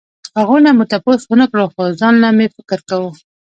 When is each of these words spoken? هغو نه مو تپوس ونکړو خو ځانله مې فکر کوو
هغو 0.39 0.55
نه 0.65 0.71
مو 0.77 0.83
تپوس 0.91 1.21
ونکړو 1.27 1.65
خو 1.73 1.81
ځانله 1.99 2.29
مې 2.37 2.47
فکر 2.55 2.79
کوو 2.89 3.09